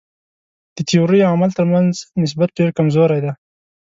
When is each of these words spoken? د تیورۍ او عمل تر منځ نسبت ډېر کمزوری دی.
د 0.75 0.77
تیورۍ 0.89 1.19
او 1.25 1.31
عمل 1.35 1.51
تر 1.59 1.65
منځ 1.73 1.91
نسبت 2.23 2.49
ډېر 2.57 2.69
کمزوری 2.77 3.19
دی. 3.23 3.31